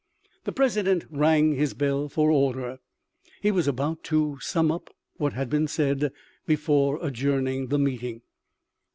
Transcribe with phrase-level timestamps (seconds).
[0.45, 2.79] The president rang his bell for order.
[3.39, 6.11] He was about to sum up what had been said,
[6.47, 8.23] before adjourning the meeting.